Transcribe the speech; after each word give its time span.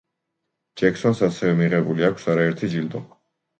ჯექსონს 0.83 1.21
ასევე 1.29 1.53
მიღებული 1.61 2.09
აქვს 2.11 2.27
არაერთი 2.35 2.73
ჯილდო. 2.75 3.07